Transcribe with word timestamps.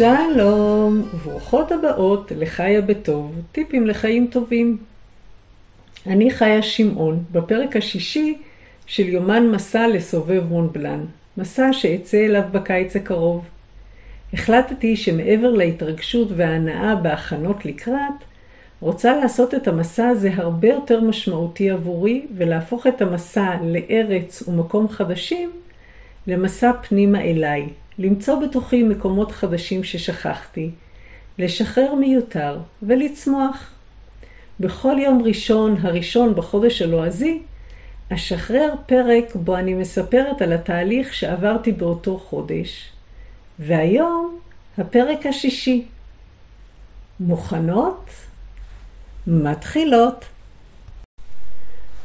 שלום, 0.00 1.02
וברוכות 1.14 1.72
הבאות 1.72 2.32
לחיה 2.36 2.80
בטוב, 2.80 3.34
טיפים 3.52 3.86
לחיים 3.86 4.26
טובים. 4.26 4.78
אני 6.06 6.30
חיה 6.30 6.62
שמעון, 6.62 7.24
בפרק 7.32 7.76
השישי 7.76 8.38
של 8.86 9.08
יומן 9.08 9.46
מסע 9.46 9.88
לסובב 9.88 10.44
מונבלן, 10.48 11.04
מסע 11.36 11.72
שאצא 11.72 12.16
אליו 12.16 12.42
בקיץ 12.52 12.96
הקרוב. 12.96 13.44
החלטתי 14.32 14.96
שמעבר 14.96 15.50
להתרגשות 15.50 16.28
וההנאה 16.36 16.94
בהכנות 16.94 17.64
לקראת, 17.64 18.24
רוצה 18.80 19.16
לעשות 19.16 19.54
את 19.54 19.68
המסע 19.68 20.08
הזה 20.08 20.30
הרבה 20.34 20.68
יותר 20.68 21.00
משמעותי 21.00 21.70
עבורי 21.70 22.26
ולהפוך 22.36 22.86
את 22.86 23.02
המסע 23.02 23.56
לארץ 23.62 24.48
ומקום 24.48 24.88
חדשים 24.88 25.50
למסע 26.26 26.72
פנימה 26.88 27.20
אליי, 27.20 27.68
למצוא 28.00 28.42
בתוכי 28.42 28.82
מקומות 28.82 29.32
חדשים 29.32 29.84
ששכחתי, 29.84 30.70
לשחרר 31.38 31.94
מיותר 31.94 32.58
ולצמוח. 32.82 33.70
בכל 34.60 34.96
יום 34.98 35.22
ראשון, 35.22 35.76
הראשון 35.80 36.34
בחודש 36.34 36.82
הלועזי, 36.82 37.42
אשחרר 38.14 38.74
פרק 38.86 39.34
בו 39.34 39.56
אני 39.56 39.74
מספרת 39.74 40.42
על 40.42 40.52
התהליך 40.52 41.14
שעברתי 41.14 41.72
באותו 41.72 42.18
חודש. 42.18 42.92
והיום, 43.58 44.38
הפרק 44.78 45.26
השישי. 45.26 45.86
מוכנות? 47.20 48.10
מתחילות. 49.26 50.24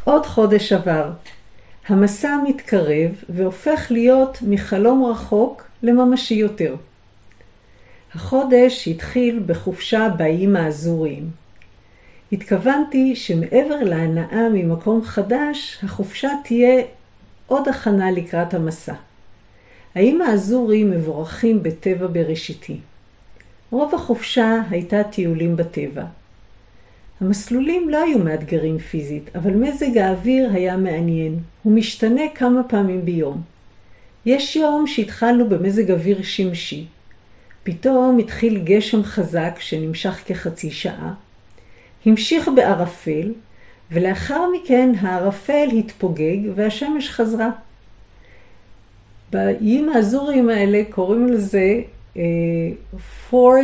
עוד 0.03 0.25
חודש 0.25 0.73
עבר. 0.73 1.11
המסע 1.87 2.37
מתקרב 2.47 3.23
והופך 3.29 3.87
להיות 3.89 4.37
מחלום 4.41 5.05
רחוק 5.05 5.67
לממשי 5.83 6.33
יותר. 6.33 6.75
החודש 8.13 8.87
התחיל 8.87 9.43
בחופשה 9.45 10.09
באיים 10.17 10.55
האזוריים. 10.55 11.29
התכוונתי 12.31 13.15
שמעבר 13.15 13.83
להנאה 13.83 14.49
ממקום 14.53 15.03
חדש, 15.03 15.79
החופשה 15.83 16.29
תהיה 16.43 16.83
עוד 17.47 17.67
הכנה 17.67 18.11
לקראת 18.11 18.53
המסע. 18.53 18.93
האיים 19.95 20.21
האזוריים 20.21 20.91
מבורכים 20.91 21.63
בטבע 21.63 22.07
בראשיתי. 22.07 22.79
רוב 23.71 23.95
החופשה 23.95 24.61
הייתה 24.69 25.03
טיולים 25.03 25.55
בטבע. 25.55 26.03
המסלולים 27.21 27.89
לא 27.89 28.03
היו 28.03 28.19
מאתגרים 28.19 28.77
פיזית, 28.77 29.35
אבל 29.35 29.51
מזג 29.51 29.97
האוויר 29.97 30.49
היה 30.53 30.77
מעניין. 30.77 31.39
הוא 31.63 31.73
משתנה 31.73 32.21
כמה 32.35 32.63
פעמים 32.63 33.05
ביום. 33.05 33.41
יש 34.25 34.55
יום 34.55 34.87
שהתחלנו 34.87 35.49
במזג 35.49 35.91
אוויר 35.91 36.23
שמשי. 36.23 36.85
פתאום 37.63 38.19
התחיל 38.19 38.61
גשם 38.63 39.03
חזק 39.03 39.55
שנמשך 39.59 40.23
כחצי 40.25 40.71
שעה. 40.71 41.13
המשיך 42.05 42.49
בערפל, 42.55 43.31
ולאחר 43.91 44.45
מכן 44.55 44.91
הערפל 44.99 45.67
התפוגג 45.77 46.37
והשמש 46.55 47.09
חזרה. 47.09 47.49
באיים 49.31 49.89
האזוריים 49.89 50.49
האלה 50.49 50.81
קוראים 50.89 51.27
לזה 51.27 51.81
uh, 52.13 52.17
Four 53.29 53.55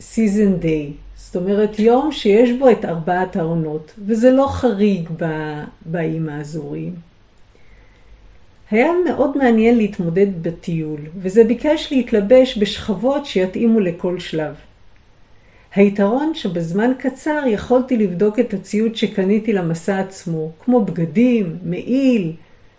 Season 0.00 0.62
Day, 0.62 1.09
זאת 1.32 1.36
אומרת 1.36 1.78
יום 1.78 2.12
שיש 2.12 2.50
בו 2.58 2.70
את 2.70 2.84
ארבעת 2.84 3.36
העונות, 3.36 3.94
וזה 4.06 4.30
לא 4.30 4.46
חריג 4.50 5.08
באיים 5.86 6.28
האזוריים. 6.28 6.94
היה 8.70 8.88
מאוד 9.04 9.38
מעניין 9.38 9.76
להתמודד 9.76 10.42
בטיול, 10.42 11.00
וזה 11.16 11.44
ביקש 11.44 11.92
להתלבש 11.92 12.58
בשכבות 12.58 13.26
שיתאימו 13.26 13.80
לכל 13.80 14.18
שלב. 14.18 14.54
היתרון 15.74 16.34
שבזמן 16.34 16.92
קצר 16.98 17.42
יכולתי 17.46 17.96
לבדוק 17.96 18.38
את 18.38 18.54
הציוד 18.54 18.96
שקניתי 18.96 19.52
למסע 19.52 20.00
עצמו, 20.00 20.50
כמו 20.64 20.84
בגדים, 20.84 21.56
מעיל, 21.62 22.32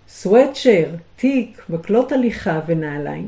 סוואטשר, 0.10 0.86
תיק, 1.16 1.62
מקלות 1.70 2.12
הליכה 2.12 2.60
ונעליים. 2.68 3.28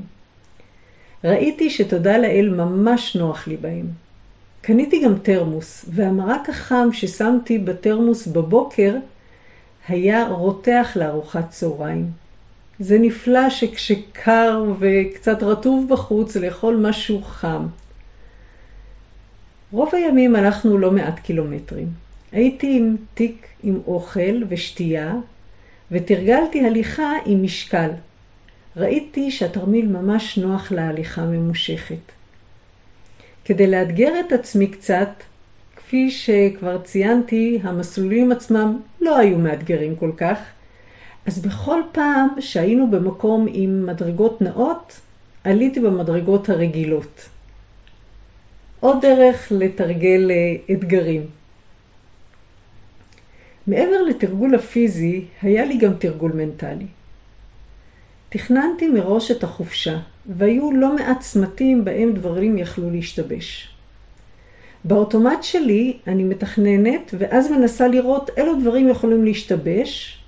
ראיתי 1.23 1.69
שתודה 1.69 2.17
לאל 2.17 2.49
ממש 2.49 3.15
נוח 3.15 3.47
לי 3.47 3.57
בהם. 3.57 4.02
קניתי 4.65 5.01
גם 5.03 5.17
תרמוס, 5.17 5.85
והמרק 5.89 6.49
החם 6.49 6.89
ששמתי 6.91 7.57
בתרמוס 7.57 8.27
בבוקר 8.27 8.95
היה 9.87 10.27
רותח 10.27 10.91
לארוחת 10.95 11.49
צהריים. 11.49 12.11
זה 12.79 12.99
נפלא 12.99 13.49
שכשקר 13.49 14.63
וקצת 14.79 15.43
רטוב 15.43 15.89
בחוץ 15.89 16.35
לאכול 16.35 16.75
משהו 16.75 17.21
חם. 17.21 17.67
רוב 19.71 19.89
הימים 19.95 20.35
הלכנו 20.35 20.77
לא 20.77 20.91
מעט 20.91 21.19
קילומטרים. 21.19 21.87
הייתי 22.31 22.77
עם 22.77 22.95
תיק 23.13 23.47
עם 23.63 23.79
אוכל 23.87 24.43
ושתייה, 24.49 25.13
ותרגלתי 25.91 26.65
הליכה 26.65 27.11
עם 27.25 27.43
משקל. 27.43 27.89
ראיתי 28.77 29.31
שהתרמיל 29.31 29.87
ממש 29.87 30.37
נוח 30.37 30.71
להליכה 30.71 31.25
ממושכת. 31.25 32.22
כדי 33.45 33.67
לאתגר 33.67 34.19
את 34.19 34.31
עצמי 34.31 34.67
קצת, 34.67 35.09
כפי 35.75 36.11
שכבר 36.11 36.81
ציינתי, 36.81 37.59
המסלולים 37.63 38.31
עצמם 38.31 38.79
לא 39.01 39.17
היו 39.17 39.37
מאתגרים 39.37 39.95
כל 39.95 40.11
כך, 40.17 40.39
אז 41.25 41.39
בכל 41.39 41.81
פעם 41.91 42.27
שהיינו 42.39 42.91
במקום 42.91 43.47
עם 43.49 43.85
מדרגות 43.85 44.41
נאות, 44.41 44.99
עליתי 45.43 45.79
במדרגות 45.79 46.49
הרגילות. 46.49 47.29
עוד 48.79 49.01
דרך 49.01 49.51
לתרגל 49.51 50.31
אה, 50.31 50.75
אתגרים. 50.75 51.25
מעבר 53.67 54.01
לתרגול 54.01 54.55
הפיזי, 54.55 55.25
היה 55.41 55.65
לי 55.65 55.77
גם 55.77 55.93
תרגול 55.93 56.31
מנטלי. 56.31 56.85
תכננתי 58.29 58.87
מראש 58.87 59.31
את 59.31 59.43
החופשה, 59.43 59.99
והיו 60.25 60.71
לא 60.71 60.95
מעט 60.95 61.19
צמתים 61.19 61.85
בהם 61.85 62.13
דברים 62.13 62.57
יכלו 62.57 62.89
להשתבש. 62.89 63.69
באוטומט 64.85 65.43
שלי 65.43 65.97
אני 66.07 66.23
מתכננת, 66.23 67.13
ואז 67.17 67.51
מנסה 67.51 67.87
לראות 67.87 68.29
אילו 68.37 68.59
דברים 68.59 68.89
יכולים 68.89 69.23
להשתבש, 69.23 70.19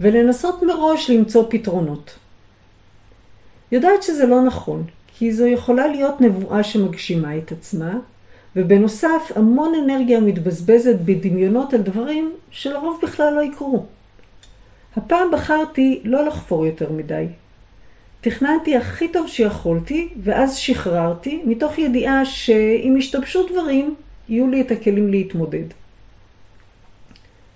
ולנסות 0.00 0.62
מראש 0.62 1.10
למצוא 1.10 1.44
פתרונות. 1.50 2.18
יודעת 3.72 4.02
שזה 4.02 4.26
לא 4.26 4.42
נכון, 4.42 4.84
כי 5.06 5.32
זו 5.32 5.46
יכולה 5.46 5.86
להיות 5.86 6.20
נבואה 6.20 6.62
שמגשימה 6.62 7.38
את 7.38 7.52
עצמה, 7.52 7.98
ובנוסף 8.56 9.32
המון 9.34 9.72
אנרגיה 9.84 10.20
מתבזבזת 10.20 10.96
בדמיונות 11.04 11.74
על 11.74 11.82
דברים 11.82 12.32
שלרוב 12.50 13.00
בכלל 13.02 13.34
לא 13.34 13.40
יקרו. 13.40 13.86
הפעם 14.96 15.30
בחרתי 15.32 16.00
לא 16.04 16.26
לחפור 16.26 16.66
יותר 16.66 16.92
מדי. 16.92 17.26
תכננתי 18.28 18.76
הכי 18.76 19.08
טוב 19.08 19.28
שיכולתי, 19.28 20.08
ואז 20.22 20.56
שחררתי, 20.56 21.42
מתוך 21.44 21.78
ידיעה 21.78 22.24
שאם 22.24 22.94
ישתבשו 22.98 23.46
דברים, 23.52 23.94
יהיו 24.28 24.50
לי 24.50 24.60
את 24.60 24.70
הכלים 24.70 25.10
להתמודד. 25.10 25.64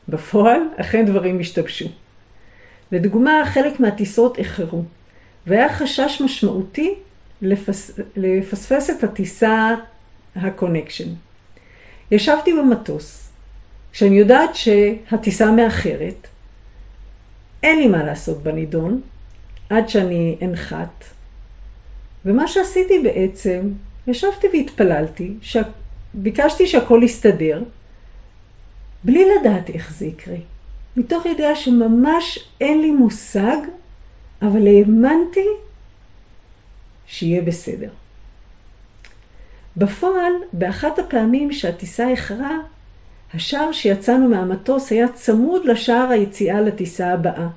בפועל, 0.08 0.62
אכן 0.76 1.06
דברים 1.06 1.40
השתבשו. 1.40 1.88
לדוגמה, 2.92 3.42
חלק 3.46 3.80
מהטיסות 3.80 4.38
איחרו, 4.38 4.82
והיה 5.46 5.74
חשש 5.74 6.22
משמעותי 6.24 6.94
לפס... 7.42 8.00
לפספס 8.16 8.90
את 8.90 9.04
הטיסה 9.04 9.74
ה 10.36 10.42
connection. 10.42 11.08
ישבתי 12.10 12.52
במטוס, 12.52 13.28
כשאני 13.92 14.18
יודעת 14.18 14.50
שהטיסה 14.54 15.50
מאחרת, 15.50 16.26
אין 17.62 17.78
לי 17.78 17.86
מה 17.86 18.04
לעשות 18.04 18.42
בנידון, 18.42 19.00
עד 19.70 19.88
שאני 19.88 20.36
אנחת, 20.42 21.04
ומה 22.24 22.48
שעשיתי 22.48 22.98
בעצם, 22.98 23.60
ישבתי 24.06 24.46
והתפללתי, 24.52 25.34
ש... 25.42 25.56
ביקשתי 26.14 26.66
שהכל 26.66 27.00
יסתדר, 27.04 27.62
בלי 29.04 29.24
לדעת 29.34 29.70
איך 29.70 29.92
זה 29.92 30.06
יקרה. 30.06 30.36
מתוך 30.96 31.26
ידיעה 31.26 31.56
שממש 31.56 32.38
אין 32.60 32.80
לי 32.80 32.90
מושג, 32.90 33.56
אבל 34.42 34.66
האמנתי 34.66 35.46
שיהיה 37.06 37.42
בסדר. 37.42 37.90
בפועל, 39.76 40.32
באחת 40.52 40.98
הפעמים 40.98 41.52
שהטיסה 41.52 42.08
איחרה, 42.08 42.58
השער 43.34 43.72
שיצאנו 43.72 44.28
מהמטוס 44.28 44.90
היה 44.90 45.08
צמוד 45.08 45.64
לשער 45.64 46.08
היציאה 46.10 46.60
לטיסה 46.60 47.12
הבאה. 47.12 47.48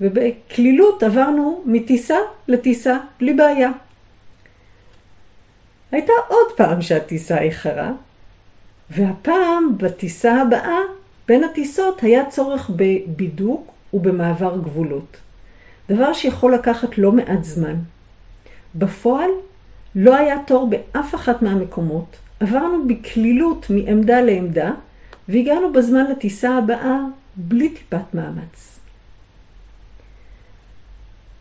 ובקלילות 0.00 1.02
עברנו 1.02 1.62
מטיסה 1.66 2.16
לטיסה 2.48 2.98
בלי 3.20 3.34
בעיה. 3.34 3.70
הייתה 5.92 6.12
עוד 6.28 6.46
פעם 6.56 6.82
שהטיסה 6.82 7.38
איחרה, 7.38 7.92
והפעם 8.90 9.78
בטיסה 9.78 10.42
הבאה 10.42 10.78
בין 11.28 11.44
הטיסות 11.44 12.02
היה 12.02 12.30
צורך 12.30 12.70
בבידוק 12.76 13.72
ובמעבר 13.92 14.56
גבולות, 14.56 15.16
דבר 15.88 16.12
שיכול 16.12 16.54
לקחת 16.54 16.98
לא 16.98 17.12
מעט 17.12 17.44
זמן. 17.44 17.74
בפועל, 18.74 19.30
לא 19.94 20.16
היה 20.16 20.36
תור 20.46 20.70
באף 20.70 21.14
אחת 21.14 21.42
מהמקומות. 21.42 22.16
עברנו 22.40 22.88
בקלילות 22.88 23.66
מעמדה 23.70 24.20
לעמדה, 24.20 24.70
והגענו 25.28 25.72
בזמן 25.72 26.04
לטיסה 26.10 26.56
הבאה 26.58 26.98
בלי 27.36 27.68
טיפת 27.68 28.14
מאמץ. 28.14 28.78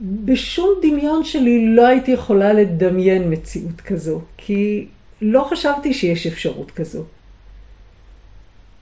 בשום 0.02 0.70
דמיון 0.82 1.24
שלי 1.24 1.76
לא 1.76 1.88
הייתי 1.88 2.12
יכולה 2.12 2.54
לדמיין 2.54 3.34
מציאות 3.34 3.82
כזו, 3.82 4.22
כי 4.38 4.88
לא 5.22 5.48
חשבתי 5.50 5.94
שיש 5.94 6.28
אפשרות 6.28 6.72
כזו. 6.72 7.04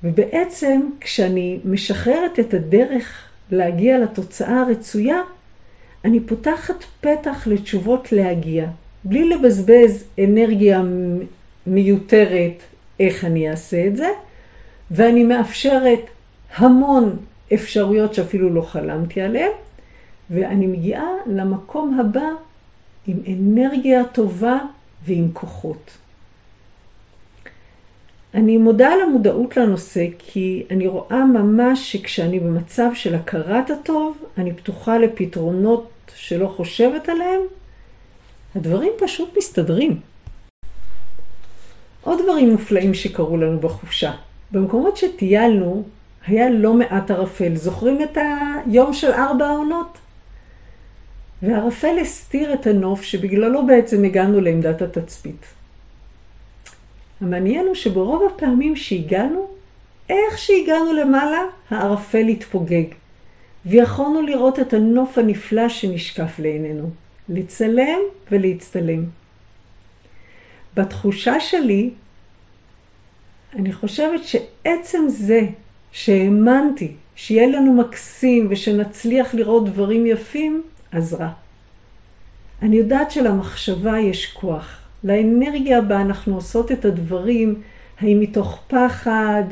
ובעצם 0.04 0.82
כשאני 1.02 1.60
משחררת 1.66 2.40
את 2.40 2.54
הדרך 2.54 3.28
להגיע 3.52 4.00
לתוצאה 4.00 4.62
הרצויה, 4.62 5.22
אני 6.06 6.20
פותחת 6.20 6.84
פתח 7.02 7.48
לתשובות 7.48 8.12
להגיע, 8.12 8.68
בלי 9.04 9.30
לבזבז 9.30 10.04
אנרגיה 10.24 10.82
מיותרת 11.68 12.64
איך 13.00 13.26
אני 13.26 13.50
אעשה 13.50 13.88
את 13.88 13.98
זה, 13.98 14.08
ואני 14.92 15.24
מאפשרת 15.24 16.00
המון 16.56 17.18
אפשרויות 17.54 18.14
שאפילו 18.14 18.50
לא 18.50 18.62
חלמתי 18.62 19.22
עליהן, 19.22 19.52
ואני 20.34 20.68
מגיעה 20.68 21.08
למקום 21.28 22.00
הבא 22.00 22.30
עם 23.08 23.18
אנרגיה 23.28 24.06
טובה 24.06 24.58
ועם 25.06 25.28
כוחות. 25.34 25.98
אני 28.34 28.58
מודה 28.58 28.90
על 28.94 29.02
המודעות 29.02 29.58
לנושא 29.58 30.06
כי 30.20 30.64
אני 30.72 30.88
רואה 30.88 31.26
ממש 31.26 31.92
שכשאני 31.92 32.40
במצב 32.40 32.90
של 32.94 33.16
הכרת 33.16 33.70
הטוב, 33.70 34.18
אני 34.38 34.54
פתוחה 34.54 34.98
לפתרונות 34.98 35.90
שלא 36.16 36.48
חושבת 36.48 37.10
עליהם, 37.10 37.42
הדברים 38.56 38.92
פשוט 39.00 39.38
מסתדרים. 39.38 40.00
עוד 42.02 42.20
דברים 42.24 42.50
מופלאים 42.50 42.94
שקרו 42.94 43.38
לנו 43.38 43.60
בחופשה. 43.60 44.12
במקומות 44.52 44.98
שטיילנו 44.98 45.84
היה 46.28 46.50
לא 46.50 46.74
מעט 46.74 47.12
ערפל. 47.12 47.56
זוכרים 47.56 48.02
את 48.02 48.18
היום 48.66 48.94
של 48.94 49.12
ארבע 49.12 49.46
העונות? 49.46 49.98
והערפל 51.44 52.00
הסתיר 52.02 52.54
את 52.54 52.68
הנוף 52.68 53.02
שבגללו 53.02 53.66
בעצם 53.66 54.04
הגענו 54.04 54.42
לעמדת 54.42 54.82
התצפית. 54.82 55.46
המעניין 57.22 57.66
הוא 57.66 57.76
שברוב 57.76 58.32
הפעמים 58.36 58.76
שהגענו, 58.76 59.48
איך 60.10 60.38
שהגענו 60.38 60.94
למעלה, 60.94 61.42
הערפל 61.70 62.28
התפוגג, 62.28 62.84
ויכולנו 63.66 64.22
לראות 64.22 64.60
את 64.60 64.74
הנוף 64.74 65.18
הנפלא 65.18 65.70
שנשקף 65.70 66.40
לעינינו, 66.40 66.90
לצלם 67.30 68.00
ולהצטלם. 68.32 69.06
בתחושה 70.76 71.40
שלי, 71.40 71.90
אני 73.56 73.74
חושבת 73.74 74.22
שעצם 74.24 75.06
זה 75.08 75.42
שהאמנתי 75.92 76.92
שיהיה 77.16 77.48
לנו 77.48 77.74
מקסים 77.74 78.48
ושנצליח 78.50 79.36
לראות 79.36 79.66
דברים 79.66 80.06
יפים, 80.06 80.64
עזרה. 80.94 81.30
אני 82.62 82.76
יודעת 82.76 83.12
שלמחשבה 83.12 84.00
יש 84.00 84.34
כוח. 84.34 84.80
לאנרגיה 85.04 85.82
בה 85.82 86.02
אנחנו 86.02 86.36
עושות 86.36 86.72
את 86.72 86.86
הדברים, 86.86 87.62
האם 88.00 88.20
מתוך 88.20 88.60
פחד 88.68 89.44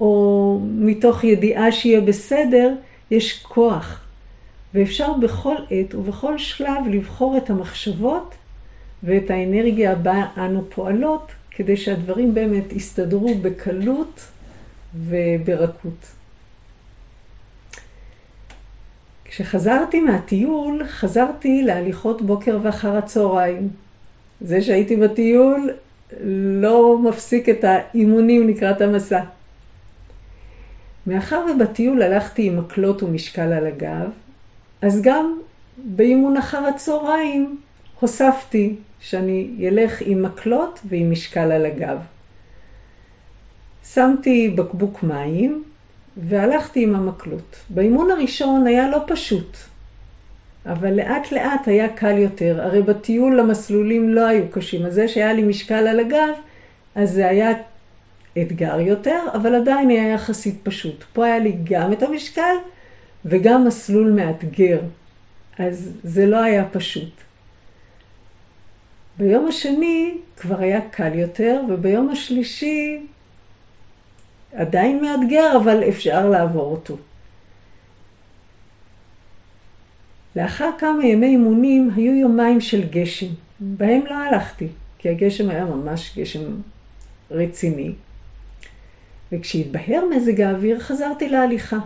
או 0.00 0.60
מתוך 0.64 1.24
ידיעה 1.24 1.72
שיהיה 1.72 2.00
בסדר, 2.00 2.74
יש 3.10 3.42
כוח. 3.42 4.00
ואפשר 4.74 5.12
בכל 5.12 5.54
עת 5.70 5.94
ובכל 5.94 6.38
שלב 6.38 6.86
לבחור 6.90 7.36
את 7.36 7.50
המחשבות 7.50 8.34
ואת 9.02 9.30
האנרגיה 9.30 9.94
בה 9.94 10.26
אנו 10.36 10.64
פועלות, 10.68 11.32
כדי 11.50 11.76
שהדברים 11.76 12.34
באמת 12.34 12.72
יסתדרו 12.72 13.34
בקלות 13.34 14.20
וברכות. 14.94 16.17
כשחזרתי 19.28 20.00
מהטיול, 20.00 20.84
חזרתי 20.86 21.62
להליכות 21.62 22.22
בוקר 22.22 22.58
ואחר 22.62 22.96
הצהריים. 22.96 23.68
זה 24.40 24.62
שהייתי 24.62 24.96
בטיול 24.96 25.70
לא 26.60 26.98
מפסיק 26.98 27.48
את 27.48 27.64
האימונים 27.64 28.48
לקראת 28.48 28.80
המסע. 28.80 29.20
מאחר 31.06 31.46
ובטיול 31.50 32.02
הלכתי 32.02 32.46
עם 32.46 32.58
מקלות 32.58 33.02
ומשקל 33.02 33.52
על 33.52 33.66
הגב, 33.66 34.10
אז 34.82 35.02
גם 35.02 35.38
באימון 35.76 36.36
אחר 36.36 36.66
הצהריים 36.66 37.58
הוספתי 38.00 38.74
שאני 39.00 39.68
אלך 39.68 40.02
עם 40.06 40.22
מקלות 40.22 40.80
ועם 40.88 41.10
משקל 41.10 41.52
על 41.52 41.66
הגב. 41.66 41.98
שמתי 43.84 44.48
בקבוק 44.48 45.02
מים 45.02 45.64
והלכתי 46.18 46.82
עם 46.82 46.94
המקלות. 46.94 47.56
באימון 47.70 48.10
הראשון 48.10 48.66
היה 48.66 48.90
לא 48.90 48.98
פשוט. 49.06 49.56
אבל 50.66 50.94
לאט 50.94 51.32
לאט 51.32 51.68
היה 51.68 51.88
קל 51.88 52.18
יותר. 52.18 52.60
הרי 52.62 52.82
בטיול 52.82 53.40
המסלולים 53.40 54.08
לא 54.08 54.26
היו 54.26 54.44
קשים. 54.50 54.86
אז 54.86 54.94
זה 54.94 55.08
שהיה 55.08 55.32
לי 55.32 55.42
משקל 55.42 55.86
על 55.86 56.00
הגב, 56.00 56.28
אז 56.94 57.10
זה 57.10 57.28
היה 57.28 57.50
אתגר 58.42 58.80
יותר, 58.80 59.20
אבל 59.34 59.54
עדיין 59.54 59.90
היה 59.90 60.08
יחסית 60.08 60.60
פשוט. 60.62 61.04
פה 61.12 61.24
היה 61.24 61.38
לי 61.38 61.56
גם 61.64 61.92
את 61.92 62.02
המשקל 62.02 62.54
וגם 63.24 63.66
מסלול 63.66 64.10
מאתגר. 64.10 64.80
אז 65.58 65.92
זה 66.04 66.26
לא 66.26 66.36
היה 66.36 66.64
פשוט. 66.64 67.10
ביום 69.18 69.46
השני 69.46 70.14
כבר 70.36 70.60
היה 70.60 70.80
קל 70.90 71.14
יותר, 71.14 71.60
וביום 71.68 72.08
השלישי 72.10 73.00
עדיין 74.52 75.02
מאתגר, 75.02 75.56
אבל 75.62 75.88
אפשר 75.88 76.30
לעבור 76.30 76.72
אותו. 76.72 76.96
לאחר 80.36 80.70
כמה 80.78 81.06
ימי 81.06 81.26
אימונים 81.26 81.90
היו 81.96 82.14
יומיים 82.14 82.60
של 82.60 82.88
גשם, 82.90 83.26
בהם 83.60 84.00
לא 84.10 84.14
הלכתי, 84.14 84.68
כי 84.98 85.08
הגשם 85.08 85.50
היה 85.50 85.64
ממש 85.64 86.18
גשם 86.18 86.40
רציני. 87.30 87.92
וכשהתבהר 89.32 90.04
מזג 90.16 90.40
האוויר 90.40 90.80
חזרתי 90.80 91.28
להליכה. 91.28 91.78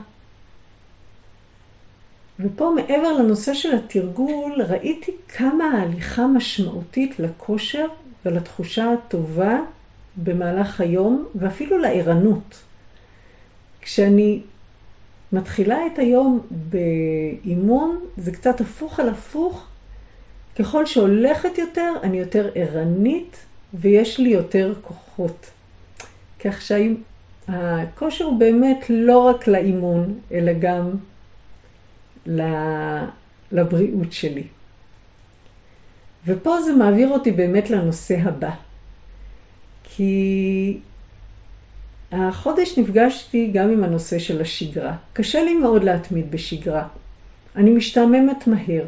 ופה 2.41 2.73
מעבר 2.77 3.13
לנושא 3.13 3.55
של 3.55 3.75
התרגול, 3.75 4.63
ראיתי 4.69 5.13
כמה 5.29 5.65
ההליכה 5.65 6.27
משמעותית 6.27 7.21
לכושר 7.21 7.87
ולתחושה 8.25 8.93
הטובה 8.93 9.59
במהלך 10.17 10.81
היום, 10.81 11.27
ואפילו 11.35 11.79
לערנות. 11.79 12.63
כשאני 13.81 14.41
מתחילה 15.33 15.79
את 15.87 15.99
היום 15.99 16.41
באימון, 16.51 18.01
זה 18.17 18.33
קצת 18.33 18.61
הפוך 18.61 19.01
על 19.01 19.09
הפוך. 19.09 19.67
ככל 20.59 20.87
שהולכת 20.87 21.59
יותר, 21.59 21.93
אני 22.03 22.19
יותר 22.19 22.51
ערנית 22.55 23.37
ויש 23.75 24.19
לי 24.19 24.29
יותר 24.29 24.75
כוחות. 24.83 25.51
כך 26.41 26.63
שהכושר 26.63 28.25
הוא 28.25 28.39
באמת 28.39 28.87
לא 28.89 29.19
רק 29.19 29.49
לאימון, 29.49 30.19
אלא 30.33 30.53
גם 30.53 30.91
לבריאות 33.53 34.13
שלי. 34.13 34.45
ופה 36.27 36.63
זה 36.63 36.73
מעביר 36.73 37.09
אותי 37.09 37.31
באמת 37.31 37.71
לנושא 37.71 38.17
הבא. 38.23 38.51
כי 39.85 40.79
החודש 42.13 42.79
נפגשתי 42.79 43.51
גם 43.53 43.71
עם 43.71 43.85
הנושא 43.85 44.19
של 44.19 44.41
השגרה. 44.41 44.97
קשה 45.13 45.43
לי 45.43 45.55
מאוד 45.55 45.85
להתמיד 45.85 46.31
בשגרה. 46.31 46.89
אני 47.57 47.71
משתעממת 47.71 48.47
מהר, 48.47 48.85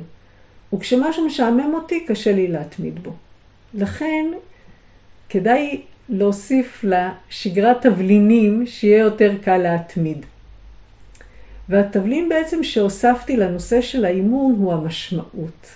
וכשמשהו 0.75 1.27
משעמם 1.27 1.75
אותי, 1.75 2.05
קשה 2.07 2.33
לי 2.33 2.49
להתמיד 2.49 3.03
בו. 3.03 3.13
לכן, 3.75 4.27
כדאי 5.29 5.81
להוסיף 6.09 6.85
לשגרת 6.85 7.83
תבלינים 7.83 8.67
שיהיה 8.67 8.99
יותר 8.99 9.33
קל 9.43 9.59
להתמיד. 9.59 10.27
והתבלין 11.69 12.29
בעצם 12.29 12.63
שהוספתי 12.63 13.37
לנושא 13.37 13.81
של 13.81 14.05
האימון 14.05 14.55
הוא 14.59 14.73
המשמעות. 14.73 15.67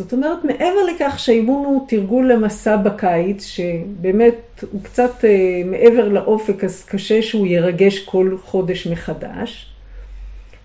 זאת 0.00 0.12
אומרת, 0.12 0.44
מעבר 0.44 0.82
לכך 0.94 1.18
שהאימון 1.18 1.64
הוא 1.64 1.86
תרגול 1.88 2.32
למסע 2.32 2.76
בקיץ, 2.76 3.44
שבאמת 3.44 4.64
הוא 4.72 4.82
קצת 4.82 5.24
אה, 5.24 5.62
מעבר 5.64 6.08
לאופק, 6.08 6.64
אז 6.64 6.84
קשה 6.84 7.22
שהוא 7.22 7.46
ירגש 7.46 8.04
כל 8.04 8.36
חודש 8.44 8.86
מחדש, 8.86 9.72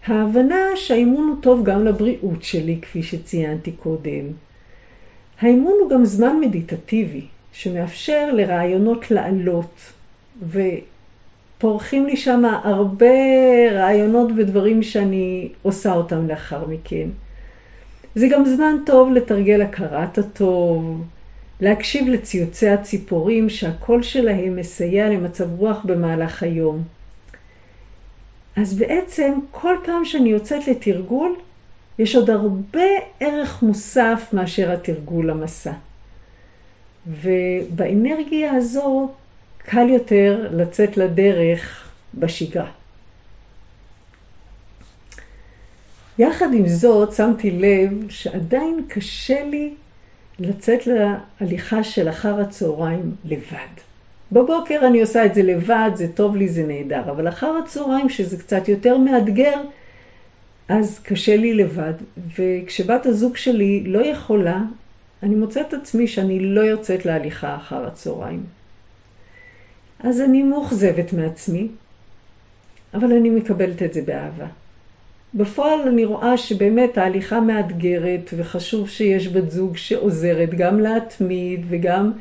ההבנה 0.07 0.65
שהאימון 0.75 1.27
הוא 1.27 1.35
טוב 1.41 1.63
גם 1.63 1.85
לבריאות 1.85 2.43
שלי, 2.43 2.77
כפי 2.81 3.03
שציינתי 3.03 3.71
קודם. 3.71 4.23
האימון 5.41 5.73
הוא 5.81 5.89
גם 5.89 6.05
זמן 6.05 6.39
מדיטטיבי, 6.41 7.25
שמאפשר 7.53 8.31
לרעיונות 8.33 9.11
לעלות, 9.11 9.79
ופורחים 11.57 12.05
לי 12.05 12.17
שם 12.17 12.43
הרבה 12.63 13.15
רעיונות 13.71 14.31
ודברים 14.37 14.83
שאני 14.83 15.49
עושה 15.61 15.93
אותם 15.93 16.27
לאחר 16.27 16.65
מכן. 16.67 17.07
זה 18.15 18.27
גם 18.27 18.45
זמן 18.45 18.75
טוב 18.85 19.11
לתרגל 19.11 19.61
הכרת 19.61 20.17
הטוב, 20.17 21.05
להקשיב 21.61 22.07
לציוצי 22.07 22.69
הציפורים 22.69 23.49
שהקול 23.49 24.03
שלהם 24.03 24.55
מסייע 24.55 25.09
למצב 25.09 25.59
רוח 25.59 25.85
במהלך 25.85 26.43
היום. 26.43 26.83
אז 28.55 28.77
בעצם 28.77 29.39
כל 29.51 29.75
פעם 29.85 30.05
שאני 30.05 30.29
יוצאת 30.29 30.67
לתרגול, 30.67 31.35
יש 31.99 32.15
עוד 32.15 32.29
הרבה 32.29 32.85
ערך 33.19 33.63
מוסף 33.63 34.29
מאשר 34.33 34.71
התרגול 34.71 35.29
למסע. 35.29 35.71
ובאנרגיה 37.07 38.53
הזו 38.53 39.09
קל 39.57 39.89
יותר 39.89 40.49
לצאת 40.51 40.97
לדרך 40.97 41.91
בשגרה. 42.13 42.71
יחד 46.19 46.53
עם 46.53 46.67
זאת, 46.67 47.13
שמתי 47.13 47.51
לב 47.51 48.09
שעדיין 48.09 48.85
קשה 48.87 49.43
לי 49.43 49.73
לצאת 50.39 50.87
להליכה 50.87 51.83
של 51.83 52.09
אחר 52.09 52.41
הצהריים 52.41 53.15
לבד. 53.25 53.73
בבוקר 54.31 54.79
אני 54.87 55.01
עושה 55.01 55.25
את 55.25 55.35
זה 55.35 55.43
לבד, 55.43 55.91
זה 55.95 56.07
טוב 56.13 56.35
לי, 56.35 56.47
זה 56.47 56.63
נהדר, 56.67 57.01
אבל 57.11 57.29
אחר 57.29 57.57
הצהריים, 57.63 58.09
שזה 58.09 58.37
קצת 58.37 58.67
יותר 58.67 58.97
מאתגר, 58.97 59.61
אז 60.69 60.99
קשה 60.99 61.37
לי 61.37 61.53
לבד. 61.53 61.93
וכשבת 62.37 63.05
הזוג 63.05 63.37
שלי 63.37 63.83
לא 63.87 64.05
יכולה, 64.05 64.61
אני 65.23 65.35
מוצאת 65.35 65.73
עצמי 65.73 66.07
שאני 66.07 66.39
לא 66.39 66.61
יוצאת 66.61 67.05
להליכה 67.05 67.55
אחר 67.55 67.87
הצהריים. 67.87 68.43
אז 69.99 70.21
אני 70.21 70.43
מאוכזבת 70.43 71.13
מעצמי, 71.13 71.67
אבל 72.93 73.13
אני 73.13 73.29
מקבלת 73.29 73.83
את 73.83 73.93
זה 73.93 74.01
באהבה. 74.01 74.47
בפועל 75.35 75.87
אני 75.87 76.05
רואה 76.05 76.37
שבאמת 76.37 76.97
ההליכה 76.97 77.39
מאתגרת, 77.39 78.33
וחשוב 78.37 78.89
שיש 78.89 79.27
בת 79.27 79.51
זוג 79.51 79.77
שעוזרת 79.77 80.49
גם 80.49 80.79
להתמיד 80.79 81.65
וגם 81.69 82.11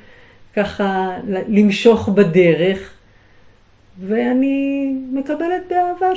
ככה 0.56 1.16
למשוך 1.48 2.08
בדרך, 2.08 2.94
ואני 4.00 4.92
מקבלת 5.12 5.62
באהבה 5.70 6.10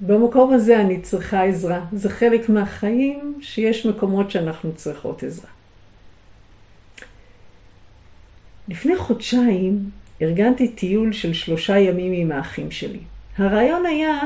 שבמקום 0.00 0.52
הזה 0.52 0.80
אני 0.80 1.00
צריכה 1.00 1.42
עזרה. 1.42 1.84
זה 1.92 2.10
חלק 2.10 2.48
מהחיים 2.48 3.38
שיש 3.40 3.86
מקומות 3.86 4.30
שאנחנו 4.30 4.74
צריכות 4.74 5.22
עזרה. 5.22 5.50
לפני 8.68 8.96
חודשיים 8.96 9.78
ארגנתי 10.22 10.68
טיול 10.68 11.12
של 11.12 11.32
שלושה 11.32 11.78
ימים 11.78 12.12
עם 12.12 12.32
האחים 12.32 12.70
שלי. 12.70 12.98
הרעיון 13.38 13.86
היה 13.86 14.18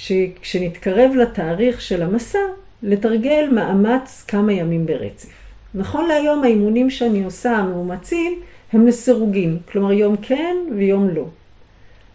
שכשנתקרב 0.00 1.12
לתאריך 1.14 1.80
של 1.80 2.02
המסע, 2.02 2.38
לתרגל 2.82 3.48
מאמץ 3.52 4.24
כמה 4.28 4.52
ימים 4.52 4.86
ברצף. 4.86 5.28
נכון 5.74 6.08
להיום 6.08 6.44
האימונים 6.44 6.90
שאני 6.90 7.24
עושה, 7.24 7.56
המאומצים, 7.56 8.42
הם 8.72 8.86
לסירוגין, 8.86 9.58
כלומר 9.72 9.92
יום 9.92 10.16
כן 10.16 10.56
ויום 10.76 11.08
לא. 11.08 11.24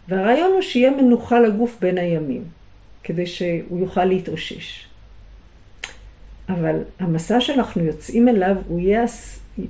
והרעיון 0.08 0.52
הוא 0.52 0.62
שיהיה 0.62 0.90
מנוחה 0.90 1.40
לגוף 1.40 1.76
בין 1.80 1.98
הימים, 1.98 2.44
כדי 3.02 3.26
שהוא 3.26 3.80
יוכל 3.80 4.04
להתאושש. 4.04 4.86
אבל 6.48 6.76
המסע 6.98 7.40
שאנחנו 7.40 7.84
יוצאים 7.84 8.28
אליו 8.28 8.56
הוא 8.68 8.80
יהיה 8.80 9.04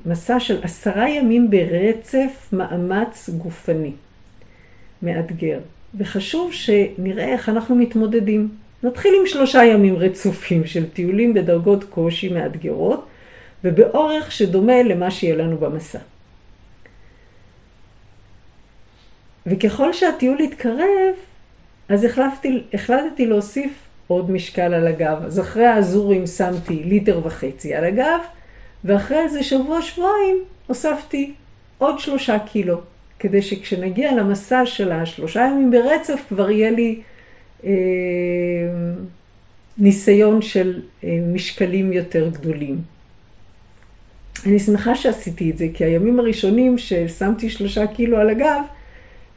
מסע 0.07 0.41
של 0.41 0.63
עשרה 0.63 1.11
ימים 1.11 1.51
ברצף 1.51 2.49
מאמץ 2.53 3.31
גופני, 3.31 3.93
מאתגר. 5.03 5.59
וחשוב 5.99 6.53
שנראה 6.53 7.33
איך 7.33 7.49
אנחנו 7.49 7.75
מתמודדים. 7.75 8.49
נתחיל 8.83 9.15
עם 9.21 9.27
שלושה 9.27 9.65
ימים 9.65 9.97
רצופים 9.97 10.67
של 10.67 10.89
טיולים 10.91 11.35
בדרגות 11.35 11.85
קושי 11.85 12.29
מאתגרות 12.29 13.07
ובאורך 13.65 14.33
שדומה 14.33 14.83
למה 14.83 15.11
שיהיה 15.11 15.37
לנו 15.37 15.57
במסע. 15.59 15.99
וככל 19.47 19.93
שהטיול 19.93 20.39
התקרב, 20.39 21.15
אז 21.89 22.05
החלפתי, 22.05 22.63
החלטתי 22.75 23.27
להוסיף 23.27 23.73
עוד 24.07 24.31
משקל 24.31 24.75
על 24.75 24.87
הגב. 24.87 25.23
אז 25.27 25.41
אחרי 25.41 25.67
האזורים 25.67 26.27
שמתי 26.27 26.75
ליטר 26.75 27.21
וחצי 27.25 27.75
על 27.75 27.85
הגב, 27.85 28.21
ואחרי 28.85 29.19
איזה 29.19 29.43
שבוע-שבועיים 29.43 30.45
הוספתי 30.67 31.35
עוד 31.79 31.99
שלושה 31.99 32.39
קילו. 32.39 32.81
כדי 33.25 33.43
שכשנגיע 33.43 34.15
למסע 34.15 34.67
של 34.67 34.93
השלושה 34.93 35.41
ימים 35.41 35.71
ברצף, 35.71 36.21
כבר 36.29 36.51
יהיה 36.51 36.71
לי 36.71 37.01
אה, 37.65 37.71
ניסיון 39.79 40.43
של 40.43 40.83
אה, 41.05 41.19
משקלים 41.33 41.93
יותר 41.93 42.29
גדולים. 42.29 42.79
אני 44.47 44.59
שמחה 44.59 44.95
שעשיתי 44.95 45.51
את 45.51 45.59
זה, 45.59 45.67
כי 45.75 45.85
הימים 45.85 46.21
הראשונים 46.21 46.79
ששמתי 46.79 47.51
שלושה 47.51 47.87
קילו 47.87 48.19
על 48.19 48.31
הגב, 48.31 48.61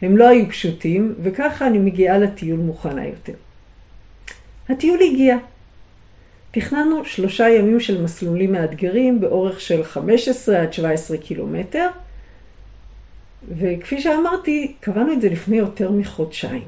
הם 0.02 0.18
לא 0.18 0.28
היו 0.28 0.50
פשוטים, 0.50 1.16
וככה 1.24 1.68
אני 1.68 1.78
מגיעה 1.78 2.18
לטיול 2.18 2.60
מוכנה 2.60 3.08
יותר. 3.08 3.34
הטיול 4.70 5.00
הגיע. 5.02 5.38
תכננו 6.52 7.06
שלושה 7.06 7.50
ימים 7.50 7.80
של 7.80 8.02
מסלולים 8.02 8.52
מאתגרים 8.52 9.22
באורך 9.22 9.62
של 9.62 9.84
15 9.84 10.62
עד 10.62 10.74
17 10.74 11.18
קילומטר, 11.18 11.88
וכפי 13.48 14.02
שאמרתי, 14.02 14.74
קבענו 14.80 15.14
את 15.14 15.22
זה 15.22 15.30
לפני 15.30 15.58
יותר 15.58 15.92
מחודשיים. 15.92 16.64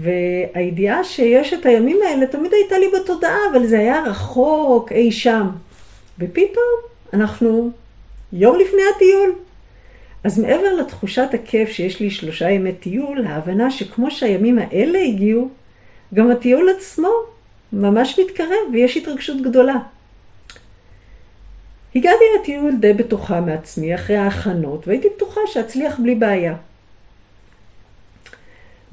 והידיעה 0.00 1.04
שיש 1.04 1.52
את 1.52 1.66
הימים 1.66 1.98
האלה 2.06 2.26
תמיד 2.26 2.52
הייתה 2.52 2.78
לי 2.78 2.86
בתודעה, 3.00 3.38
אבל 3.52 3.66
זה 3.66 3.78
היה 3.78 4.02
רחוק, 4.02 4.92
אי 4.92 5.12
שם. 5.12 5.46
ופתאום 6.18 6.80
אנחנו 7.12 7.70
יום 8.32 8.58
לפני 8.58 8.82
הטיול. 8.96 9.34
אז 10.24 10.38
מעבר 10.38 10.74
לתחושת 10.74 11.28
הכיף 11.34 11.68
שיש 11.68 12.00
לי 12.00 12.10
שלושה 12.10 12.50
ימי 12.50 12.72
טיול, 12.72 13.26
ההבנה 13.26 13.70
שכמו 13.70 14.10
שהימים 14.10 14.58
האלה 14.58 14.98
הגיעו, 14.98 15.48
גם 16.14 16.30
הטיול 16.30 16.68
עצמו 16.76 17.10
ממש 17.72 18.18
מתקרב 18.18 18.72
ויש 18.72 18.96
התרגשות 18.96 19.42
גדולה. 19.42 19.76
הגעתי 21.96 22.24
לטיול 22.40 22.76
די 22.80 22.92
בטוחה 22.92 23.40
מעצמי 23.40 23.94
אחרי 23.94 24.16
ההכנות, 24.16 24.88
והייתי 24.88 25.08
בטוחה 25.16 25.40
שאצליח 25.46 25.98
בלי 25.98 26.14
בעיה. 26.14 26.54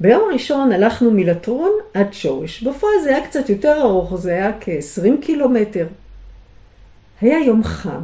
ביום 0.00 0.22
הראשון 0.30 0.72
הלכנו 0.72 1.10
מלטרון 1.10 1.70
עד 1.94 2.12
שורש. 2.12 2.62
בפועל 2.62 2.94
זה 3.02 3.16
היה 3.16 3.26
קצת 3.26 3.48
יותר 3.48 3.80
ארוך, 3.82 4.16
זה 4.16 4.30
היה 4.32 4.52
כ-20 4.60 5.24
קילומטר. 5.24 5.86
היה 7.20 7.38
יום 7.38 7.64
חם, 7.64 8.02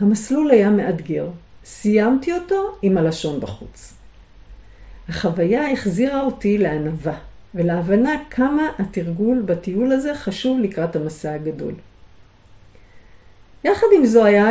המסלול 0.00 0.50
היה 0.50 0.70
מאתגר. 0.70 1.28
סיימתי 1.64 2.32
אותו 2.32 2.76
עם 2.82 2.98
הלשון 2.98 3.40
בחוץ. 3.40 3.94
החוויה 5.08 5.72
החזירה 5.72 6.20
אותי 6.20 6.58
לענווה 6.58 7.16
ולהבנה 7.54 8.12
כמה 8.30 8.68
התרגול 8.78 9.42
בטיול 9.42 9.92
הזה 9.92 10.14
חשוב 10.14 10.60
לקראת 10.60 10.96
המסע 10.96 11.32
הגדול. 11.32 11.72
יחד 13.64 13.86
עם 13.96 14.04
זו 14.04 14.24
היה 14.24 14.48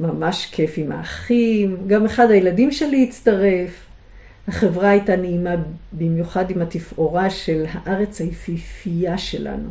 ממש 0.00 0.46
כיף 0.52 0.74
עם 0.76 0.92
האחים, 0.92 1.76
גם 1.86 2.04
אחד 2.04 2.30
הילדים 2.30 2.70
שלי 2.70 3.06
הצטרף. 3.08 3.86
החברה 4.48 4.90
הייתה 4.90 5.16
נעימה 5.16 5.54
במיוחד 5.92 6.50
עם 6.50 6.62
התפאורה 6.62 7.30
של 7.30 7.64
הארץ 7.72 8.20
היפיפייה 8.20 9.18
שלנו. 9.18 9.70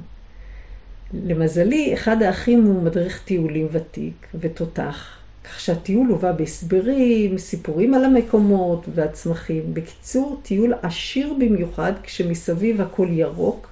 למזלי, 1.14 1.94
אחד 1.94 2.24
האחים 2.24 2.64
הוא 2.64 2.84
מדריך 2.84 3.22
טיולים 3.26 3.68
ותיק 3.72 4.28
ותותח, 4.40 5.18
כך 5.44 5.60
שהטיול 5.60 6.08
הובא 6.08 6.32
בהסברים, 6.32 7.38
סיפורים 7.38 7.94
על 7.94 8.06
המקומות 8.06 8.86
והצמחים. 8.96 9.74
בקיצור, 9.74 10.40
טיול 10.44 10.74
עשיר 10.82 11.34
במיוחד 11.40 11.94
כשמסביב 12.04 12.82
הכל 12.82 13.08
ירוק, 13.12 13.70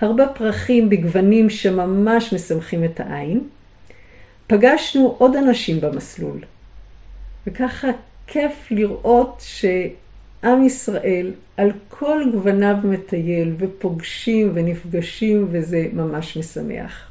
הרבה 0.00 0.28
פרחים 0.28 0.88
בגוונים 0.88 1.50
שממש 1.50 2.34
משמחים 2.34 2.84
את 2.84 3.00
העין. 3.00 3.40
פגשנו 4.46 5.14
עוד 5.18 5.36
אנשים 5.36 5.80
במסלול, 5.80 6.38
וככה 7.46 7.88
כיף 8.26 8.52
לראות 8.70 9.42
שעם 9.46 10.66
ישראל 10.66 11.32
על 11.56 11.72
כל 11.88 12.22
גווניו 12.32 12.76
מטייל 12.84 13.54
ופוגשים 13.58 14.50
ונפגשים 14.54 15.48
וזה 15.50 15.86
ממש 15.92 16.36
משמח. 16.36 17.10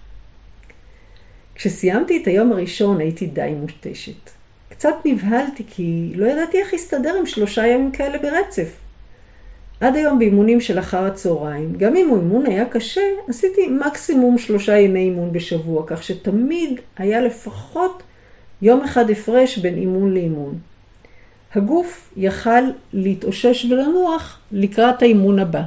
כשסיימתי 1.56 2.22
את 2.22 2.28
היום 2.28 2.52
הראשון 2.52 3.00
הייתי 3.00 3.28
די 3.28 3.54
מותשת. 3.60 4.30
קצת 4.70 4.96
נבהלתי 5.06 5.63
כי 5.68 6.12
לא 6.16 6.25
ידעתי 6.25 6.60
איך 6.60 6.74
להסתדר 6.74 7.16
עם 7.20 7.25
שלושה 7.25 7.68
ימים 7.68 7.92
כאלה 7.92 8.18
ברצף. 8.18 8.83
עד 9.84 9.96
היום 9.96 10.20
באימונים 10.20 10.62
של 10.62 10.80
אחר 10.80 11.06
הצהריים, 11.06 11.74
גם 11.78 11.96
אם 11.96 12.10
האימון 12.13 12.46
היה 12.46 12.66
קשה, 12.66 13.02
עשיתי 13.28 13.68
מקסימום 13.68 14.38
שלושה 14.38 14.78
ימי 14.78 15.00
אימון 15.00 15.34
בשבוע, 15.34 15.84
כך 15.88 16.04
שתמיד 16.04 16.80
היה 16.98 17.22
לפחות 17.22 18.04
יום 18.62 18.84
אחד 18.84 19.10
הפרש 19.10 19.58
בין 19.58 19.78
אימון 19.78 20.13
לאימון. 20.13 20.60
הגוף 21.56 22.13
יכל 22.18 22.62
להתאושש 22.94 23.66
ולנוח 23.66 24.40
לקראת 24.52 25.02
האימון 25.02 25.40
הבא. 25.40 25.62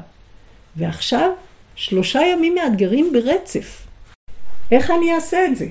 ועכשיו 0.77 1.31
שלושה 1.75 2.21
ימים 2.21 2.55
מאתגרים 2.55 3.13
ברצף. 3.13 3.87
איך 4.73 4.91
אני 4.91 5.15
אעשה 5.15 5.47
את 5.47 5.57
זה? 5.57 5.67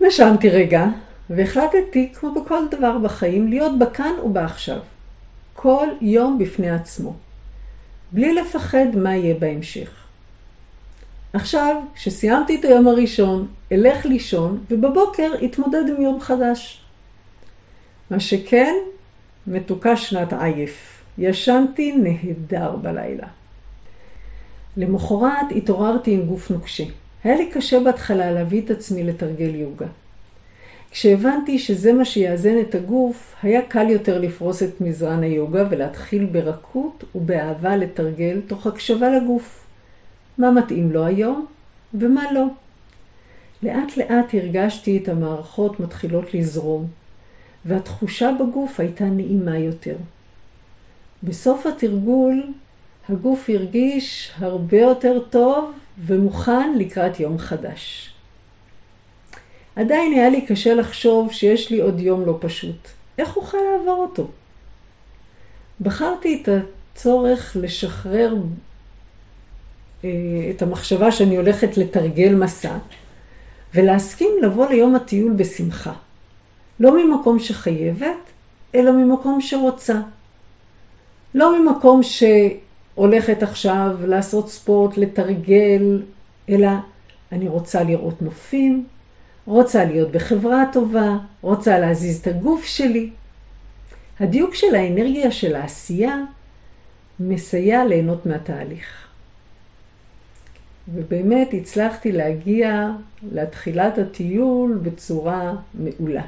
נשמתי 0.00 0.50
רגע, 0.50 0.86
והחלטתי, 1.30 2.12
כמו 2.14 2.34
בכל 2.34 2.68
דבר 2.70 2.98
בחיים, 2.98 3.48
להיות 3.48 3.78
בכאן 3.78 4.12
ובעכשיו. 4.24 4.78
כל 5.54 5.86
יום 6.00 6.38
בפני 6.38 6.70
עצמו. 6.70 7.14
בלי 8.12 8.34
לפחד 8.34 8.86
מה 8.94 9.16
יהיה 9.16 9.34
בהמשך. 9.34 9.90
עכשיו, 11.32 11.82
כשסיימתי 11.94 12.56
את 12.60 12.64
היום 12.64 12.88
הראשון, 12.88 13.48
אלך 13.72 14.06
לישון, 14.06 14.64
ובבוקר 14.70 15.32
אתמודד 15.44 15.82
עם 15.88 16.02
יום 16.02 16.20
חדש. 16.20 16.82
מה 18.10 18.20
שכן, 18.20 18.74
מתוקה 19.46 19.96
שנת 19.96 20.32
עייף. 20.32 21.02
ישנתי 21.18 21.92
נהדר 21.96 22.76
בלילה. 22.76 23.26
למחרת 24.76 25.46
התעוררתי 25.56 26.14
עם 26.14 26.26
גוף 26.26 26.50
נוקשה. 26.50 26.84
היה 27.24 27.36
לי 27.36 27.50
קשה 27.50 27.80
בהתחלה 27.80 28.30
להביא 28.30 28.62
את 28.62 28.70
עצמי 28.70 29.04
לתרגל 29.04 29.54
יוגה. 29.54 29.86
כשהבנתי 30.92 31.58
שזה 31.58 31.92
מה 31.92 32.04
שיאזן 32.04 32.60
את 32.60 32.74
הגוף, 32.74 33.34
היה 33.42 33.62
קל 33.62 33.90
יותר 33.90 34.20
לפרוס 34.20 34.62
את 34.62 34.80
מזרן 34.80 35.22
היוגה 35.22 35.64
ולהתחיל 35.70 36.24
ברכות 36.24 37.04
ובאהבה 37.14 37.76
לתרגל 37.76 38.40
תוך 38.46 38.66
הקשבה 38.66 39.10
לגוף. 39.10 39.66
מה 40.38 40.50
מתאים 40.50 40.92
לו 40.92 41.06
היום 41.06 41.46
ומה 41.94 42.32
לא. 42.32 42.46
לאט 43.62 43.96
לאט 43.96 44.34
הרגשתי 44.34 44.98
את 44.98 45.08
המערכות 45.08 45.80
מתחילות 45.80 46.34
לזרום, 46.34 46.86
והתחושה 47.64 48.30
בגוף 48.40 48.80
הייתה 48.80 49.04
נעימה 49.04 49.58
יותר. 49.58 49.96
בסוף 51.22 51.66
התרגול 51.66 52.42
הגוף 53.08 53.50
הרגיש 53.50 54.32
הרבה 54.38 54.80
יותר 54.80 55.18
טוב 55.30 55.72
ומוכן 55.98 56.78
לקראת 56.78 57.20
יום 57.20 57.38
חדש. 57.38 58.11
עדיין 59.76 60.12
היה 60.12 60.28
לי 60.28 60.46
קשה 60.46 60.74
לחשוב 60.74 61.32
שיש 61.32 61.70
לי 61.70 61.80
עוד 61.80 62.00
יום 62.00 62.26
לא 62.26 62.38
פשוט. 62.40 62.88
איך 63.18 63.36
אוכל 63.36 63.58
לעבור 63.58 64.02
אותו? 64.02 64.28
בחרתי 65.80 66.42
את 66.42 66.48
הצורך 66.48 67.56
לשחרר 67.60 68.36
אה, 70.04 70.10
את 70.50 70.62
המחשבה 70.62 71.12
שאני 71.12 71.36
הולכת 71.36 71.76
לתרגל 71.76 72.34
מסע, 72.34 72.78
ולהסכים 73.74 74.30
לבוא 74.42 74.68
ליום 74.68 74.94
הטיול 74.94 75.32
בשמחה. 75.32 75.92
לא 76.80 77.04
ממקום 77.04 77.38
שחייבת, 77.38 78.16
אלא 78.74 78.92
ממקום 78.92 79.40
שרוצה. 79.40 80.00
לא 81.34 81.60
ממקום 81.60 82.00
שהולכת 82.02 83.42
עכשיו 83.42 83.96
לעשות 84.06 84.48
ספורט, 84.50 84.96
לתרגל, 84.96 86.02
אלא 86.48 86.68
אני 87.32 87.48
רוצה 87.48 87.82
לראות 87.82 88.22
נופים, 88.22 88.86
רוצה 89.46 89.84
להיות 89.84 90.10
בחברה 90.12 90.64
טובה, 90.72 91.16
רוצה 91.40 91.78
להזיז 91.78 92.20
את 92.20 92.26
הגוף 92.26 92.64
שלי. 92.64 93.10
הדיוק 94.20 94.54
של 94.54 94.74
האנרגיה 94.74 95.30
של 95.30 95.56
העשייה 95.56 96.24
מסייע 97.20 97.84
ליהנות 97.84 98.26
מהתהליך. 98.26 99.08
ובאמת 100.94 101.48
הצלחתי 101.52 102.12
להגיע 102.12 102.90
לתחילת 103.32 103.98
הטיול 103.98 104.78
בצורה 104.82 105.54
מעולה. 105.74 106.22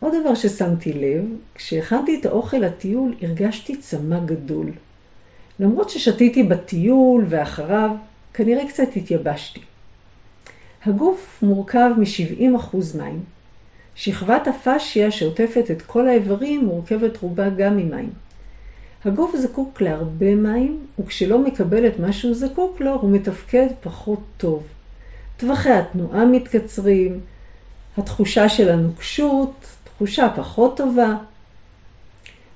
עוד 0.00 0.12
דבר 0.20 0.34
ששמתי 0.34 0.92
לב, 0.92 1.24
כשהכנתי 1.54 2.20
את 2.20 2.26
האוכל 2.26 2.56
לטיול 2.56 3.14
הרגשתי 3.22 3.76
צמא 3.76 4.20
גדול. 4.24 4.72
למרות 5.60 5.90
ששתיתי 5.90 6.42
בטיול 6.42 7.24
ואחריו, 7.28 7.90
כנראה 8.34 8.68
קצת 8.68 8.88
התייבשתי. 8.96 9.60
הגוף 10.86 11.38
מורכב 11.42 11.90
מ-70% 11.98 12.76
מים. 12.98 13.20
שכבת 13.94 14.48
הפאשיה 14.48 15.10
שעוטפת 15.10 15.70
את 15.70 15.82
כל 15.82 16.08
האיברים 16.08 16.64
מורכבת 16.64 17.16
רובה 17.16 17.48
גם 17.48 17.76
ממים. 17.76 18.10
הגוף 19.04 19.36
זקוק 19.36 19.80
להרבה 19.80 20.34
מים, 20.34 20.86
וכשלא 20.98 21.38
מקבל 21.38 21.86
את 21.86 21.98
מה 21.98 22.12
שהוא 22.12 22.34
זקוק 22.34 22.80
לו, 22.80 22.94
הוא 22.94 23.10
מתפקד 23.10 23.66
פחות 23.80 24.20
טוב. 24.36 24.62
טווחי 25.36 25.70
התנועה 25.70 26.24
מתקצרים, 26.24 27.20
התחושה 27.96 28.48
של 28.48 28.68
הנוקשות, 28.68 29.66
תחושה 29.84 30.28
פחות 30.36 30.76
טובה. 30.76 31.16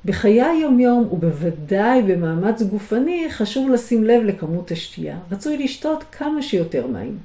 בחיי 0.04 0.42
היומיום, 0.42 1.08
ובוודאי 1.12 2.02
במאמץ 2.02 2.62
גופני, 2.62 3.26
חשוב 3.30 3.70
לשים 3.70 4.04
לב 4.04 4.22
לכמות 4.22 4.70
השתייה. 4.70 5.18
רצוי 5.30 5.58
לשתות 5.64 6.04
כמה 6.12 6.42
שיותר 6.42 6.86
מים. 6.86 7.18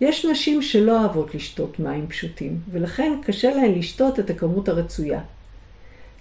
יש 0.00 0.24
נשים 0.24 0.62
שלא 0.62 1.00
אוהבות 1.00 1.34
לשתות 1.34 1.78
מים 1.78 2.06
פשוטים, 2.08 2.58
ולכן 2.70 3.12
קשה 3.24 3.54
להן 3.54 3.72
לשתות 3.72 4.18
את 4.18 4.30
הכמות 4.30 4.68
הרצויה. 4.68 5.20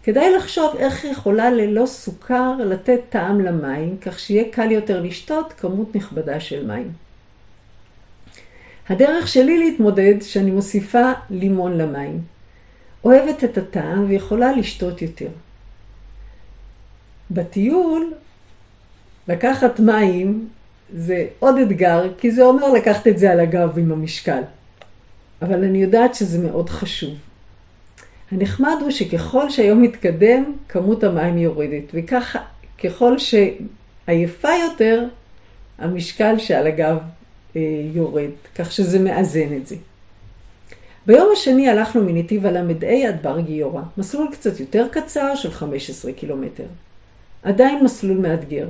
כדאי 0.04 0.34
לחשוב 0.36 0.76
איך 0.78 1.06
יכולה 1.06 1.52
ללא 1.52 1.86
סוכר 1.86 2.54
לתת 2.66 3.00
טעם 3.10 3.42
למים, 3.42 3.98
כך 3.98 4.20
שיהיה 4.20 4.44
קל 4.52 4.72
יותר 4.72 5.02
לשתות 5.02 5.54
כמות 5.54 5.96
נכבדה 5.96 6.40
של 6.40 6.68
מים. 6.68 6.92
הדרך 8.90 9.28
שלי 9.28 9.58
להתמודד 9.58 10.22
שאני 10.22 10.52
מוסיפה 10.52 11.12
לימון 11.30 11.78
למים. 11.78 12.22
אוהבת 13.04 13.44
את 13.44 13.58
הטעם 13.58 14.06
ויכולה 14.10 14.52
לשתות 14.52 15.02
יותר. 15.02 15.30
בטיול, 17.32 18.14
לקחת 19.28 19.80
מים 19.80 20.50
זה 20.94 21.26
עוד 21.40 21.58
אתגר, 21.58 22.14
כי 22.18 22.32
זה 22.32 22.44
אומר 22.44 22.74
לקחת 22.74 23.08
את 23.08 23.18
זה 23.18 23.32
על 23.32 23.40
הגב 23.40 23.80
עם 23.80 23.92
המשקל. 23.92 24.42
אבל 25.42 25.64
אני 25.64 25.82
יודעת 25.82 26.16
שזה 26.16 26.40
מאוד 26.40 26.70
חשוב. 26.70 27.14
הנחמד 28.32 28.76
הוא 28.82 28.92
שככל 28.92 29.50
שהיום 29.50 29.82
מתקדם, 29.82 30.54
כמות 30.70 31.04
המים 31.04 31.38
יורדת, 31.38 31.84
וככה, 31.94 32.40
ככל 32.84 33.16
שעייפה 33.18 34.50
יותר, 34.64 35.06
המשקל 35.78 36.40
שעל 36.40 36.68
הגב 36.68 36.98
אה, 37.56 37.62
יורד, 37.94 38.30
כך 38.56 38.72
שזה 38.72 39.00
מאזן 39.00 39.58
את 39.58 39.68
זה. 39.68 39.76
ביום 41.06 41.30
השני 41.34 41.70
הלכנו 41.70 42.04
מנתיב 42.04 42.46
הל"ה 42.46 42.62
עד 43.08 43.24
בר 43.24 43.40
גיורא, 43.40 43.82
מסלול 43.98 44.28
קצת 44.32 44.60
יותר 44.60 44.88
קצר 44.92 45.36
של 45.36 45.52
15 45.52 46.12
קילומטר. 46.12 46.66
עדיין 47.44 47.84
מסלול 47.84 48.18
מאתגר. 48.18 48.68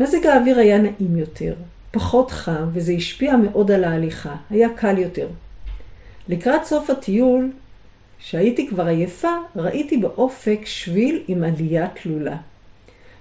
מזג 0.00 0.26
האוויר 0.26 0.58
היה 0.58 0.78
נעים 0.78 1.16
יותר, 1.16 1.54
פחות 1.90 2.30
חם, 2.30 2.68
וזה 2.72 2.92
השפיע 2.92 3.36
מאוד 3.36 3.70
על 3.70 3.84
ההליכה, 3.84 4.36
היה 4.50 4.68
קל 4.76 4.98
יותר. 4.98 5.28
לקראת 6.28 6.64
סוף 6.64 6.90
הטיול, 6.90 7.50
כשהייתי 8.18 8.68
כבר 8.68 8.86
עייפה, 8.86 9.32
ראיתי 9.56 9.96
באופק 9.96 10.60
שביל 10.64 11.22
עם 11.28 11.44
עלייה 11.44 11.88
תלולה. 12.02 12.36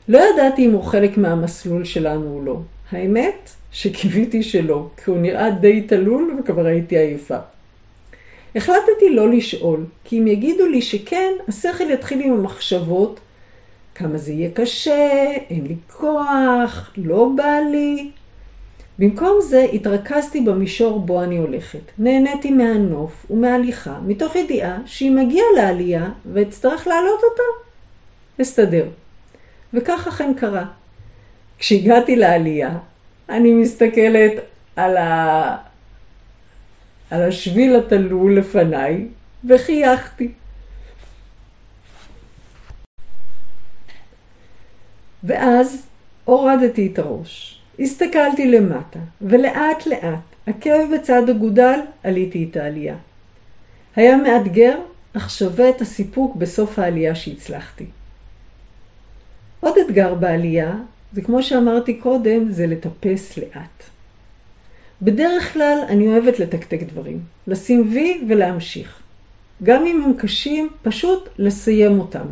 לא 0.08 0.20
ידעתי 0.34 0.66
אם 0.66 0.72
הוא 0.72 0.84
חלק 0.84 1.18
מהמסלול 1.18 1.86
שלנו 1.86 2.34
או 2.34 2.46
לא. 2.46 2.60
האמת 2.92 3.50
שקיוויתי 3.72 4.44
שלא, 4.44 4.88
כי 5.04 5.10
הוא 5.10 5.20
נראה 5.20 5.52
די 5.52 5.82
תלול 5.82 6.40
וכבר 6.40 6.66
הייתי 6.66 6.98
עייפה. 6.98 7.38
החלטתי 8.56 9.10
לא 9.10 9.30
לשאול, 9.30 9.86
כי 10.04 10.20
אם 10.20 10.28
יגידו 10.28 10.66
לי 10.68 10.82
שכן, 10.82 11.34
השכל 11.48 11.92
יתחיל 11.92 12.22
עם 12.22 12.34
המחשבות 12.34 13.20
כמה 13.98 14.18
זה 14.18 14.32
יהיה 14.32 14.50
קשה, 14.54 15.32
אין 15.50 15.68
לי 15.68 15.76
כוח, 15.92 16.92
לא 16.98 17.30
בא 17.36 17.60
לי. 17.72 18.12
במקום 19.00 19.40
זה 19.42 19.66
התרכזתי 19.74 20.42
במישור 20.42 21.00
בו 21.00 21.24
אני 21.24 21.38
הולכת. 21.38 21.80
נהניתי 21.98 22.52
מהנוף 22.52 23.26
ומהליכה, 23.30 24.00
מתוך 24.06 24.36
ידיעה 24.36 24.78
שאם 24.86 25.18
אגיע 25.18 25.44
לעלייה 25.56 26.10
ואצטרך 26.34 26.88
להעלות 26.88 27.20
אותה, 27.24 27.44
אסתדר. 28.42 28.86
וכך 29.74 30.08
אכן 30.08 30.34
קרה. 30.34 30.66
כשהגעתי 31.60 32.16
לעלייה, 32.16 32.78
אני 33.30 33.52
מסתכלת 33.52 34.34
על, 34.76 34.98
ה... 34.98 35.58
על 37.10 37.24
השביל 37.24 37.76
התלול 37.76 38.38
לפניי, 38.38 39.08
וחייכתי. 39.50 40.32
ואז 45.28 45.88
הורדתי 46.26 46.90
את 46.94 47.00
הראש, 47.00 47.62
הסתכלתי 47.80 48.52
למטה, 48.52 49.00
ולאט 49.22 49.88
לאט, 49.88 50.20
עקב 50.46 50.96
בצד 50.96 51.30
אגודל, 51.30 51.80
עליתי 52.04 52.48
את 52.52 52.58
העלייה. 52.58 52.96
היה 53.96 54.18
מאתגר, 54.18 54.80
אך 55.14 55.30
שווה 55.30 55.70
את 55.70 55.82
הסיפוק 55.82 56.36
בסוף 56.36 56.80
העלייה 56.80 57.16
שהצלחתי. 57.16 57.86
עוד 59.60 59.74
אתגר 59.86 60.14
בעלייה, 60.14 60.76
זה 61.14 61.22
כמו 61.22 61.44
שאמרתי 61.44 61.94
קודם, 61.94 62.52
זה 62.52 62.68
לטפס 62.68 63.38
לאט. 63.38 63.84
בדרך 65.02 65.54
כלל 65.54 65.78
אני 65.88 66.08
אוהבת 66.08 66.40
לתקתק 66.40 66.80
דברים, 66.84 67.20
לשים 67.48 67.90
וי 67.94 68.22
ולהמשיך. 68.30 69.00
גם 69.64 69.86
אם 69.86 70.02
הם 70.06 70.14
קשים, 70.18 70.70
פשוט 70.82 71.30
לסיים 71.38 72.00
אותם. 72.00 72.26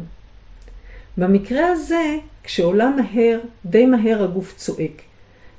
במקרה 1.17 1.67
הזה 1.67 2.17
כשעולה 2.45 2.89
מהר, 2.89 3.39
די 3.65 3.85
מהר 3.85 4.23
הגוף 4.23 4.53
צועק. 4.57 5.01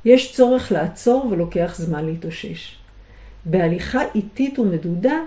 יש 0.04 0.32
צורך 0.32 0.72
לעצור 0.72 1.26
ולוקח 1.30 1.74
זמן 1.78 2.04
להתאושש. 2.06 2.76
בהליכה 3.44 4.00
איטית 4.14 4.58
ומדודה, 4.58 5.18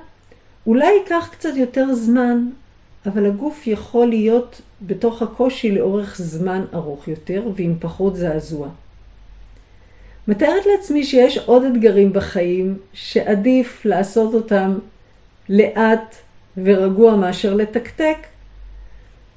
אולי 0.67 0.91
ייקח 0.91 1.30
קצת 1.32 1.56
יותר 1.56 1.93
זמן, 1.93 2.50
אבל 3.06 3.26
הגוף 3.26 3.67
יכול 3.67 4.08
להיות 4.08 4.62
בתוך 4.82 5.22
הקושי 5.22 5.72
לאורך 5.72 6.17
זמן 6.17 6.65
ארוך 6.74 7.08
יותר 7.08 7.43
ועם 7.56 7.76
פחות 7.80 8.15
זעזוע. 8.15 8.69
מתארת 10.28 10.65
לעצמי 10.65 11.04
שיש 11.04 11.38
עוד 11.38 11.63
אתגרים 11.63 12.13
בחיים 12.13 12.78
שעדיף 12.93 13.86
לעשות 13.86 14.34
אותם 14.34 14.80
לאט 15.50 16.15
ורגוע 16.58 17.15
מאשר 17.15 17.54
לתקתק, 17.54 18.17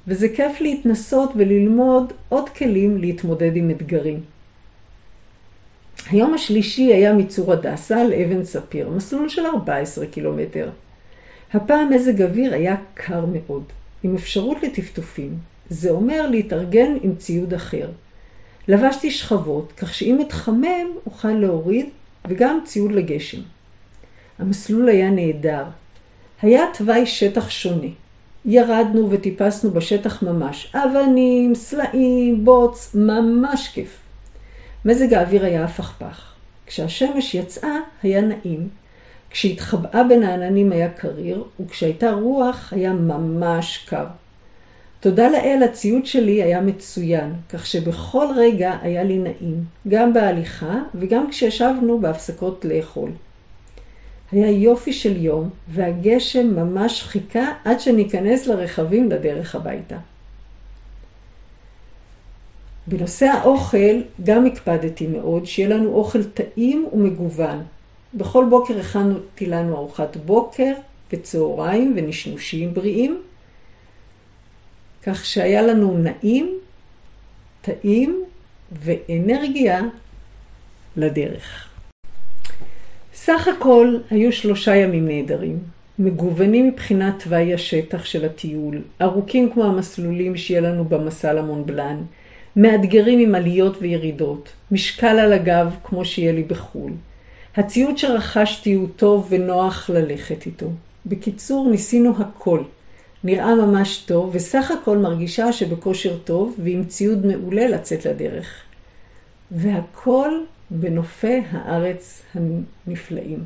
וזה 0.07 0.29
כיף 0.29 0.61
להתנסות 0.61 1.31
וללמוד 1.35 2.13
עוד 2.29 2.49
כלים 2.49 2.97
להתמודד 2.97 3.55
עם 3.55 3.69
אתגרים. 3.69 4.19
היום 6.09 6.33
השלישי 6.33 6.93
היה 6.93 7.13
מצור 7.13 7.53
הדסה 7.53 8.03
לאבן 8.03 8.43
ספיר, 8.43 8.89
מסלול 8.89 9.29
של 9.29 9.45
14 9.45 10.05
קילומטר. 10.05 10.69
הפעם 11.53 11.93
מזג 11.93 12.21
אוויר 12.21 12.53
היה 12.53 12.75
קר 12.93 13.25
מאוד, 13.25 13.63
עם 14.03 14.15
אפשרות 14.15 14.63
לטפטופים. 14.63 15.37
זה 15.69 15.89
אומר 15.89 16.27
להתארגן 16.29 16.97
עם 17.01 17.15
ציוד 17.15 17.53
אחר. 17.53 17.89
לבשתי 18.67 19.11
שכבות, 19.11 19.73
כך 19.77 19.93
שאם 19.93 20.21
אתחמם 20.21 20.87
אוכל 21.05 21.31
להוריד, 21.31 21.85
וגם 22.27 22.59
ציוד 22.65 22.91
לגשם. 22.91 23.41
המסלול 24.39 24.89
היה 24.89 25.09
נהדר. 25.09 25.63
היה 26.41 26.61
תוואי 26.77 27.05
שטח 27.05 27.49
שונה. 27.49 27.87
ירדנו 28.45 29.07
וטיפסנו 29.11 29.71
בשטח 29.71 30.23
ממש. 30.23 30.75
אבנים, 30.75 31.55
סלעים, 31.55 32.45
בוץ, 32.45 32.95
ממש 32.95 33.67
כיף. 33.67 33.99
מזג 34.85 35.13
האוויר 35.13 35.45
היה 35.45 35.63
הפכפך. 35.63 36.33
כשהשמש 36.65 37.35
יצאה, 37.35 37.77
היה 38.03 38.21
נעים. 38.21 38.67
כשהתחבאה 39.29 40.03
בין 40.03 40.23
העננים 40.23 40.71
היה 40.71 40.89
קריר, 40.89 41.43
וכשהייתה 41.59 42.11
רוח 42.11 42.73
היה 42.75 42.93
ממש 42.93 43.85
קר. 43.89 44.05
תודה 44.99 45.29
לאל, 45.29 45.61
הציוד 45.63 46.05
שלי 46.05 46.43
היה 46.43 46.61
מצוין, 46.61 47.33
כך 47.49 47.65
שבכל 47.65 48.27
רגע 48.35 48.77
היה 48.81 49.03
לי 49.03 49.17
נעים, 49.17 49.63
גם 49.87 50.13
בהליכה 50.13 50.79
וגם 50.95 51.29
כשישבנו 51.29 51.99
בהפסקות 51.99 52.65
לאכול. 52.65 53.09
היה 54.33 54.49
יופי 54.51 54.93
של 54.93 55.17
יום, 55.17 55.49
והגשם 55.67 56.55
ממש 56.55 57.03
חיכה 57.03 57.53
עד 57.63 57.79
שניכנס 57.79 58.47
לרכבים 58.47 59.11
לדרך 59.11 59.55
הביתה. 59.55 59.97
בנושא 62.87 63.25
האוכל 63.25 64.01
גם 64.23 64.45
הקפדתי 64.45 65.07
מאוד 65.07 65.45
שיהיה 65.45 65.69
לנו 65.69 65.93
אוכל 65.93 66.23
טעים 66.23 66.87
ומגוון. 66.93 67.63
בכל 68.13 68.45
בוקר 68.49 68.79
הכנתי 68.79 69.45
לנו 69.45 69.75
ארוחת 69.75 70.17
בוקר 70.17 70.73
וצהריים 71.11 71.93
ונשנושים 71.97 72.73
בריאים, 72.73 73.21
כך 75.03 75.25
שהיה 75.25 75.61
לנו 75.61 75.97
נעים, 75.97 76.59
טעים 77.61 78.23
ואנרגיה 78.71 79.81
לדרך. 80.97 81.72
סך 83.15 83.47
הכל 83.47 83.97
היו 84.09 84.31
שלושה 84.31 84.75
ימים 84.75 85.07
נהדרים, 85.07 85.59
מגוונים 85.99 86.67
מבחינת 86.67 87.23
תוואי 87.23 87.53
השטח 87.53 88.05
של 88.05 88.25
הטיול, 88.25 88.81
ארוכים 89.01 89.51
כמו 89.53 89.63
המסלולים 89.65 90.37
שיהיה 90.37 90.61
לנו 90.61 90.85
במסע 90.85 91.33
למונבלן, 91.33 92.01
מאתגרים 92.55 93.19
עם 93.19 93.35
עליות 93.35 93.77
וירידות, 93.81 94.49
משקל 94.71 95.19
על 95.19 95.33
הגב 95.33 95.75
כמו 95.83 96.05
שיהיה 96.05 96.31
לי 96.31 96.43
בחו"ל. 96.43 96.91
הציוד 97.55 97.97
שרכשתי 97.97 98.73
הוא 98.73 98.87
טוב 98.95 99.27
ונוח 99.29 99.89
ללכת 99.89 100.45
איתו. 100.45 100.67
בקיצור, 101.05 101.69
ניסינו 101.69 102.13
הכל. 102.19 102.63
נראה 103.23 103.55
ממש 103.55 103.97
טוב, 103.97 104.29
וסך 104.33 104.71
הכל 104.71 104.97
מרגישה 104.97 105.53
שבכושר 105.53 106.17
טוב 106.17 106.55
ועם 106.63 106.83
ציוד 106.85 107.25
מעולה 107.25 107.67
לצאת 107.67 108.05
לדרך. 108.05 108.63
והכל 109.51 110.31
בנופי 110.73 111.41
הארץ 111.51 112.23
הנפלאים. 112.35 113.43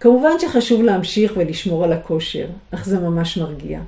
כמובן 0.00 0.30
שחשוב 0.38 0.82
להמשיך 0.82 1.32
ולשמור 1.36 1.84
על 1.84 1.92
הכושר, 1.92 2.46
אך 2.70 2.84
זה 2.84 2.98
ממש 2.98 3.38
מרגיע. 3.38 3.80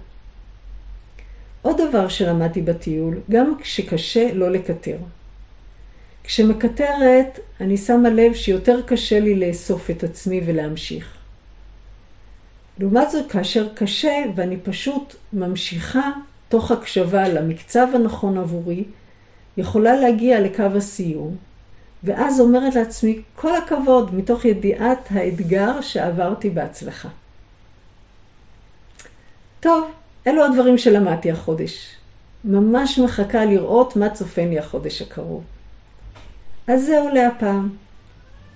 עוד 1.63 1.81
דבר 1.89 2.09
שלמדתי 2.09 2.63
בטיול, 2.63 3.21
גם 3.31 3.55
כשקשה 3.61 4.35
לא 4.35 4.51
לקטר. 4.51 4.97
כשמקטרת, 6.25 7.39
אני 7.61 7.77
שמה 7.77 8.11
לב 8.11 8.35
שיותר 8.35 8.81
קשה 8.87 9.21
לי 9.21 9.35
לאסוף 9.35 9.91
את 9.91 10.05
עצמי 10.05 10.41
ולהמשיך. 10.47 11.17
לעומת 12.79 13.11
זאת, 13.11 13.31
כאשר 13.31 13.69
קשה 13.75 14.25
ואני 14.35 14.57
פשוט 14.57 15.15
ממשיכה 15.33 16.11
תוך 16.49 16.71
הקשבה 16.71 17.29
למקצב 17.29 17.87
הנכון 17.95 18.39
עבורי, 18.39 18.85
יכולה 19.57 19.97
להגיע 19.97 20.41
לקו 20.41 20.63
הסיום, 20.63 21.37
ואז 22.05 22.41
אומרת 22.41 22.75
לעצמי, 22.75 23.23
כל 23.37 23.57
הכבוד, 23.57 24.15
מתוך 24.15 24.45
ידיעת 24.45 25.09
האתגר 25.11 25.81
שעברתי 25.81 26.51
בהצלחה. 26.51 27.09
טוב, 29.61 29.91
אלו 30.27 30.45
הדברים 30.45 30.79
שלמדתי 30.79 31.31
החודש. 31.31 31.97
ממש 32.45 32.99
מחכה 32.99 33.45
לראות 33.45 33.97
מה 33.97 34.11
צופן 34.11 34.49
לי 34.49 34.59
החודש 34.59 35.03
הקרוב. 35.03 35.45
אז 36.69 36.87
זהו 36.87 37.09
להפעם. 37.09 37.71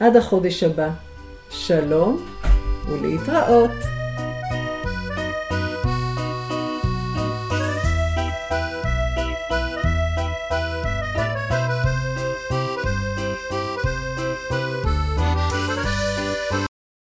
עד 0.00 0.16
החודש 0.16 0.62
הבא. 0.62 0.90
שלום 1.50 2.26
ולהתראות. 2.88 3.97